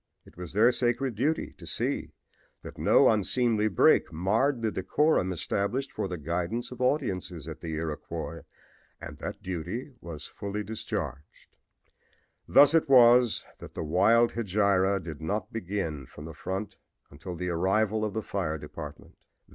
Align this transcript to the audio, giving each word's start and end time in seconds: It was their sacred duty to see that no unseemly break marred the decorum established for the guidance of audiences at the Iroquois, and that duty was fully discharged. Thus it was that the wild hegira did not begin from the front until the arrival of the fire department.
It 0.25 0.35
was 0.35 0.53
their 0.53 0.71
sacred 0.71 1.13
duty 1.13 1.53
to 1.59 1.67
see 1.67 2.09
that 2.63 2.79
no 2.79 3.07
unseemly 3.07 3.67
break 3.67 4.11
marred 4.11 4.63
the 4.63 4.71
decorum 4.71 5.31
established 5.31 5.91
for 5.91 6.07
the 6.07 6.17
guidance 6.17 6.71
of 6.71 6.81
audiences 6.81 7.47
at 7.47 7.61
the 7.61 7.75
Iroquois, 7.75 8.41
and 8.99 9.19
that 9.19 9.43
duty 9.43 9.93
was 10.01 10.25
fully 10.25 10.63
discharged. 10.63 11.55
Thus 12.47 12.73
it 12.73 12.89
was 12.89 13.45
that 13.59 13.75
the 13.75 13.83
wild 13.83 14.31
hegira 14.31 14.99
did 14.99 15.21
not 15.21 15.53
begin 15.53 16.07
from 16.07 16.25
the 16.25 16.33
front 16.33 16.77
until 17.11 17.35
the 17.35 17.49
arrival 17.49 18.03
of 18.03 18.13
the 18.15 18.23
fire 18.23 18.57
department. 18.57 19.13